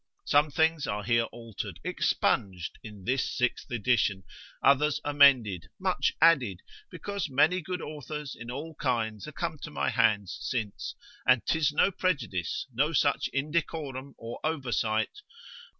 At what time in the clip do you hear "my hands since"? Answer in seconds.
9.69-10.95